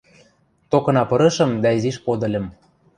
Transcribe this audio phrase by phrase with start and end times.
[0.69, 2.45] Токына пырышым дӓ изиш подыльым...